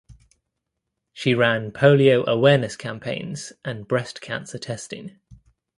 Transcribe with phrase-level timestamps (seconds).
[1.13, 5.19] She ran polio awareness campaigns and breast cancer testing.